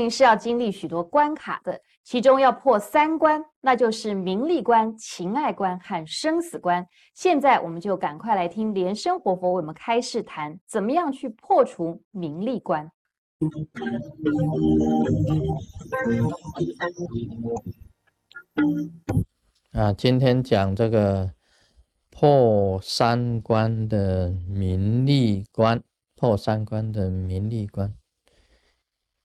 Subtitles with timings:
[0.00, 6.86] 行是要经历许多关卡的，其中要破三关，那就是名利关、情爱关和生死关。
[7.14, 12.90] 现在我们就赶快来听莲生活佛为我们开示谈，怎么样去破除名利关。
[19.72, 21.32] 啊，今天讲这个
[22.10, 25.82] 破三关的名利关，
[26.16, 27.92] 破三关的名利关。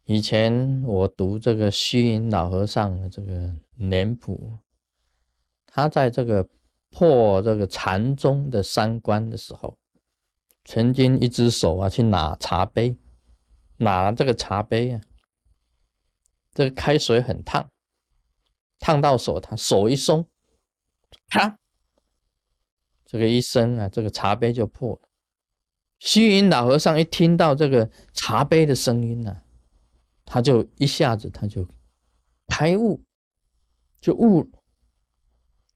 [0.08, 4.58] 以前我读这个虚云老和尚的这个年谱，
[5.66, 6.48] 他在这个
[6.90, 9.78] 破这个禅宗的三关的时候，
[10.64, 12.96] 曾经一只手啊去拿茶杯，
[13.76, 15.02] 拿这个茶杯啊，
[16.54, 17.70] 这个开水很烫，
[18.80, 20.26] 烫到手，他手一松，
[21.28, 21.60] 啪，
[23.06, 25.10] 这个一声啊，这个茶杯就破了。
[26.00, 29.42] 虚云老和尚一听到这个茶杯的声音呢。
[30.30, 31.66] 他就一下子他就
[32.48, 33.02] 开悟，
[34.02, 34.52] 就悟，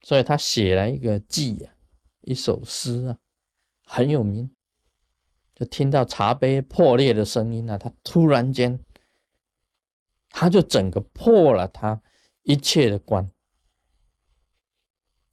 [0.01, 1.73] 所以他写了一个偈啊，
[2.19, 3.17] 一首诗啊，
[3.85, 4.53] 很有名。
[5.55, 8.83] 就听到茶杯破裂的声音啊，他突然间，
[10.29, 12.01] 他就整个破了他
[12.43, 13.31] 一切的关。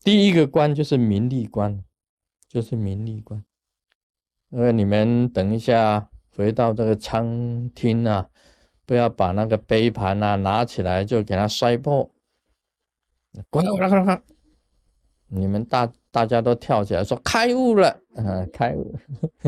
[0.05, 1.83] 第一个关就是名利关，
[2.47, 3.45] 就是名利关。
[4.51, 8.31] 因为你们等一下回到这个餐厅啊。
[8.89, 12.11] 不要把那个杯盘啊拿起来就给它摔破，
[13.51, 14.23] 滚滚滚滚！
[15.27, 18.99] 你们大大家都跳起来说开悟了，啊，开悟！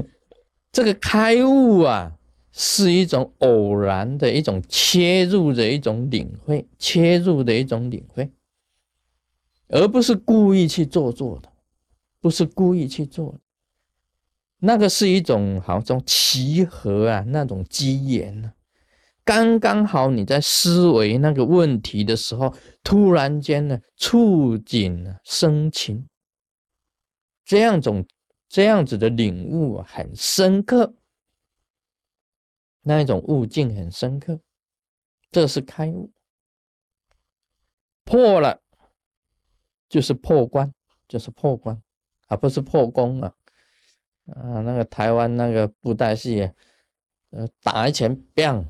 [0.70, 2.12] 这个开悟啊，
[2.52, 8.30] 是一种偶然的一种切入的一种领会，切入的一种领会，
[9.68, 11.50] 而不是故意去做作的，
[12.20, 13.40] 不是故意去做的，
[14.58, 18.52] 那个是一种好像契合啊，那种机缘呢。
[19.30, 22.52] 刚刚好，你在思维那个问题的时候，
[22.82, 26.08] 突然间呢，触景生情，
[27.44, 28.04] 这样种
[28.48, 30.96] 这样子的领悟很深刻，
[32.82, 34.40] 那一种悟境很深刻，
[35.30, 36.10] 这是开悟，
[38.02, 38.60] 破了
[39.88, 40.74] 就是破关，
[41.06, 41.80] 就是破关，
[42.26, 43.32] 而不是破功啊！
[44.26, 46.50] 啊，那个台湾那个布袋戏，
[47.30, 48.66] 呃，打一拳，bang。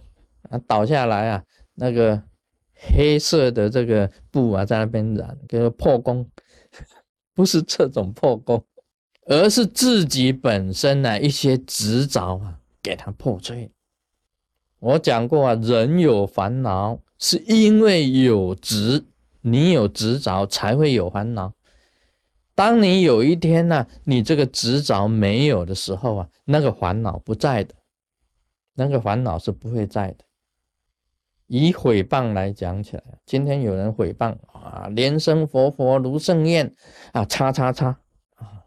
[0.51, 1.43] 啊，倒下来啊，
[1.75, 2.23] 那个
[2.75, 6.29] 黑色的这个布啊，在那边染，个破功，
[7.35, 8.63] 不是这种破功，
[9.27, 13.71] 而是自己本身呢一些执着啊，给它破碎。
[14.81, 19.05] 我讲过啊，人有烦恼，是因为有执，
[19.43, 21.53] 你有执着才会有烦恼。
[22.55, 27.75] 当你有一天呢，你这个执着没有的时候啊，那个烦恼不在的，
[28.75, 30.25] 那个烦恼是不会在的。
[31.53, 36.73] 以毁谤来讲起来，今天有人毁谤啊，莲生佛佛如盛宴
[37.11, 37.89] 啊，叉叉叉
[38.37, 38.63] 啊，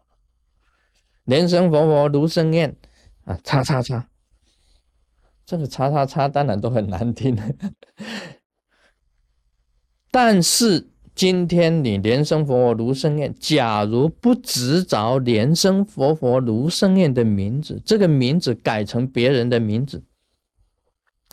[1.24, 2.76] 莲生佛佛如盛宴
[3.24, 4.10] 啊，叉叉叉，
[5.46, 7.34] 这个叉叉叉当然都很难听，
[10.12, 20.04] 但是今天你莲生佛佛如盛宴，假如不执着莲生佛佛如盛宴的名字，这个名字改成别人的名字，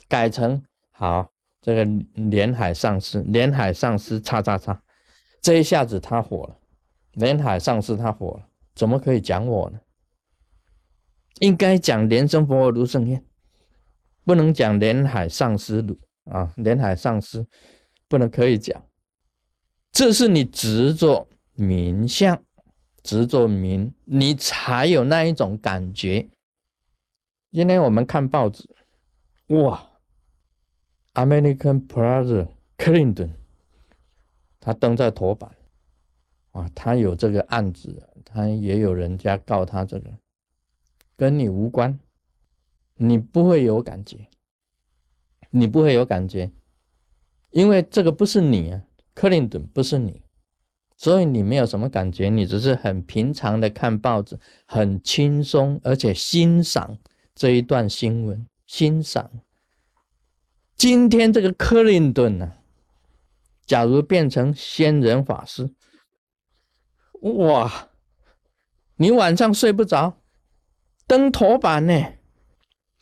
[0.07, 1.30] 改成好。
[1.61, 1.85] 这个
[2.15, 4.81] 连海上师，连海上师，叉叉叉，
[5.41, 6.57] 这一下子他火了。
[7.13, 9.79] 连海上师他火了，怎么可以讲我呢？
[11.39, 13.23] 应该讲莲生佛如圣愿，
[14.23, 15.99] 不能讲连海上师如
[16.31, 17.45] 啊，连海上师
[18.07, 18.81] 不能可以讲。
[19.91, 22.41] 这是你执着名相，
[23.03, 26.29] 执着名，你才有那一种感觉。
[27.51, 28.69] 今天我们看报纸，
[29.47, 29.90] 哇
[31.13, 33.31] ！American Plaza Clinton，
[34.59, 35.51] 他登在头版，
[36.51, 40.09] 啊，他有这个案子，他也有人家告他这个，
[41.17, 41.99] 跟你无关，
[42.95, 44.27] 你不会有感觉，
[45.49, 46.49] 你不会有感觉，
[47.51, 48.81] 因为这个不是你啊，
[49.13, 50.21] 克林顿不是你，
[50.95, 56.97] 所以你没有什么感觉，你只是很平常的看报纸，很轻松，而且欣赏
[57.35, 59.29] 这一段新闻，欣赏。
[60.81, 62.53] 今天这个克林顿呢，
[63.67, 65.75] 假如变成仙人法师，
[67.21, 67.89] 哇，
[68.95, 70.17] 你晚上睡不着，
[71.05, 72.13] 登头版呢？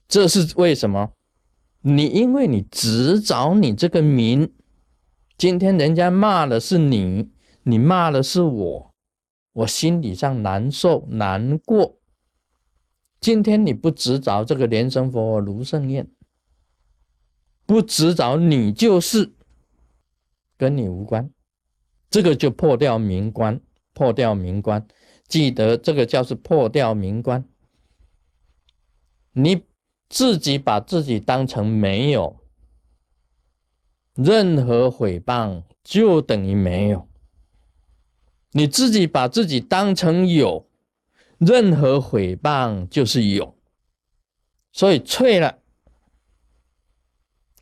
[0.09, 1.13] 这是为什么？
[1.79, 4.53] 你因为你执着你这个名，
[5.37, 7.29] 今天人家骂的是你，
[7.63, 8.93] 你骂的是我，
[9.53, 11.97] 我心理上难受难过。
[13.21, 16.11] 今天你不执着这个莲生佛卢胜宴。
[17.69, 19.31] 不执着，你就是
[20.57, 21.29] 跟你无关，
[22.09, 23.61] 这个就破掉名关，
[23.93, 24.87] 破掉名关。
[25.27, 27.47] 记得这个叫是破掉名关。
[29.33, 29.61] 你
[30.09, 32.39] 自己把自己当成没有，
[34.15, 37.07] 任何诽谤就等于没有；
[38.53, 40.67] 你自己把自己当成有，
[41.37, 43.55] 任何诽谤就是有。
[44.71, 45.58] 所以脆了，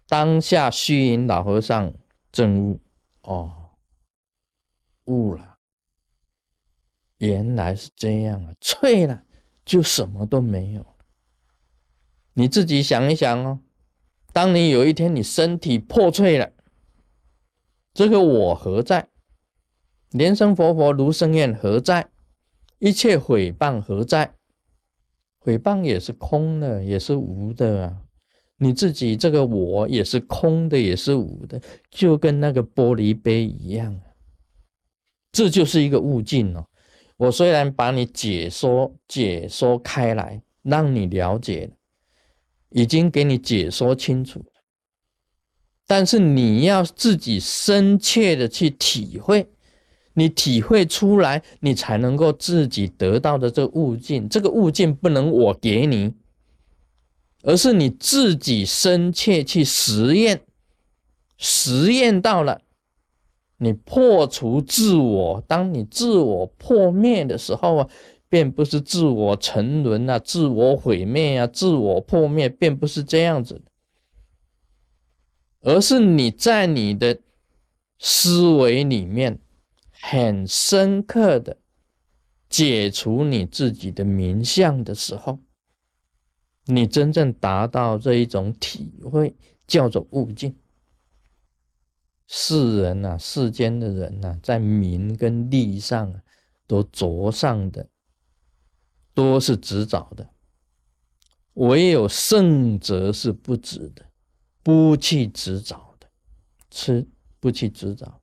[0.07, 1.94] 当下虚云老和尚
[2.31, 2.80] 证悟，
[3.21, 3.71] 哦，
[5.06, 5.57] 悟了，
[7.18, 8.54] 原来是这样啊！
[8.62, 9.24] 脆了，
[9.65, 10.86] 就什么都没有。
[12.33, 13.59] 你自己想一想哦，
[14.31, 16.54] 当你有一天你身体破碎了，
[17.94, 19.09] 这个我何在？
[20.12, 22.09] 莲生佛佛如生愿何在？
[22.80, 24.36] 一切毁谤何在？
[25.39, 28.04] 毁谤也是空的，也是无的啊！
[28.57, 34.00] 你自己这个我也是空的，也是无的，就跟那个玻璃杯一样
[35.31, 36.65] 这就是一个悟境哦。
[37.18, 41.69] 我虽然把你解说解说开来，让你了解。
[42.69, 44.44] 已经给你解说清楚，
[45.88, 49.48] 但是你要自己深切的去体会，
[50.13, 54.27] 你体会出来，你才能够自己得到的这个悟境。
[54.27, 56.13] 这个悟境不能我给你，
[57.44, 60.42] 而是你自己深切去实验，
[61.38, 62.62] 实验到了，
[63.57, 67.89] 你破除自我，当你自我破灭的时候啊。
[68.30, 73.72] 便不是自我沉沦啊，自我毁灭啊，自我破灭，便不是这样子的，
[75.62, 77.18] 而是你在你的
[78.00, 79.40] 思维里面
[79.92, 81.56] 很深刻的
[82.50, 85.40] 解除你自己的名相的时候，
[86.68, 89.36] 你真正达到这一种体会，
[89.66, 90.56] 叫做悟境。
[92.28, 96.22] 世人呐，世间的人呐，在名跟利上
[96.66, 97.88] 都着上的。
[99.14, 100.30] 多是执着的，
[101.54, 104.06] 唯有圣者是不执的，
[104.62, 106.08] 不去执着的，
[106.69, 107.08] 吃
[107.40, 108.22] 不去执着。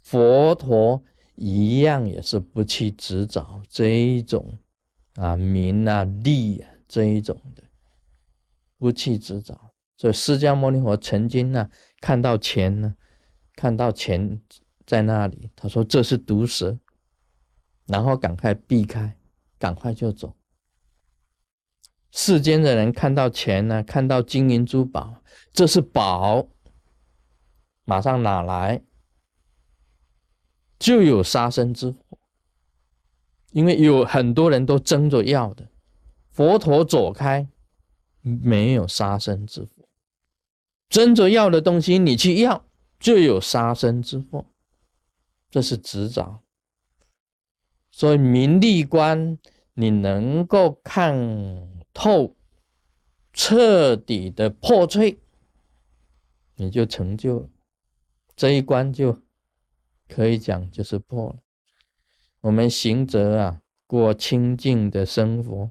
[0.00, 1.02] 佛陀
[1.34, 4.58] 一样也是不去执着这一种
[5.16, 7.62] 啊名啊利啊这一种的，
[8.80, 9.56] 不去执着。
[9.96, 12.96] 所以释迦牟尼佛曾经呢看到钱呢，
[13.54, 14.42] 看到钱
[14.84, 16.76] 在那里，他说这是毒蛇，
[17.86, 19.16] 然后赶快避开。
[19.60, 20.34] 赶快就走。
[22.12, 25.22] 世间的人看到钱呢，看到金银珠宝，
[25.52, 26.48] 这是宝，
[27.84, 28.82] 马上拿来，
[30.78, 32.18] 就有杀身之祸。
[33.52, 35.68] 因为有很多人都争着要的，
[36.30, 37.46] 佛陀走开，
[38.22, 39.88] 没有杀身之祸。
[40.88, 42.64] 争着要的东西，你去要，
[42.98, 44.46] 就有杀身之祸。
[45.50, 46.42] 这是执着。
[47.90, 49.38] 所以名利观，
[49.74, 52.36] 你能够看透，
[53.32, 55.20] 彻底的破碎，
[56.56, 57.48] 你就成就了
[58.36, 59.20] 这一关，就
[60.08, 61.38] 可以讲就是破了。
[62.42, 65.70] 我们行者啊，过清净的生活，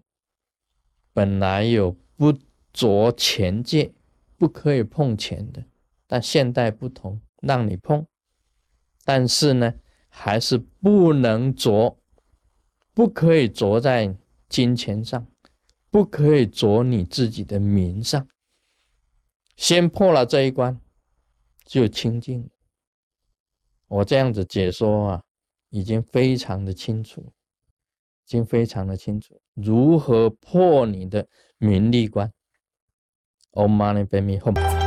[1.14, 2.38] 本来有不
[2.74, 3.94] 着钱界，
[4.38, 5.64] 不可以碰钱的，
[6.06, 8.06] 但现代不同，让你碰，
[9.06, 9.76] 但是呢，
[10.10, 11.98] 还是不能着。
[12.94, 14.14] 不可以着在
[14.50, 15.26] 金钱上，
[15.90, 18.28] 不可以着你自己的名上。
[19.56, 20.78] 先破了这一关，
[21.64, 22.50] 就清净。
[23.88, 25.24] 我这样子解说啊，
[25.70, 32.32] 已经非常的清楚，已经非常的清楚，如何破你的名利观。
[33.52, 34.79] Om Mani Padme Hum。